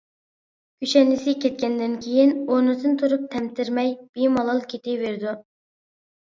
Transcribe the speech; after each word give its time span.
كۈشەندىسى 0.85 1.35
كەتكەندىن 1.43 1.93
كېيىن 2.05 2.33
ئورنىدىن 2.39 2.95
تۇرۇپ 3.03 3.29
تەمتىرىمەي 3.37 3.93
بىمالال 4.19 4.65
كېتىۋېرىدۇ. 4.73 5.37